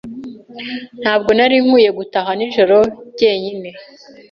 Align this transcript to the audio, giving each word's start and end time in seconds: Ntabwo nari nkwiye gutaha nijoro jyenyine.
Ntabwo 1.01 1.29
nari 1.37 1.55
nkwiye 1.65 1.89
gutaha 1.99 2.29
nijoro 2.37 2.77
jyenyine. 3.17 3.69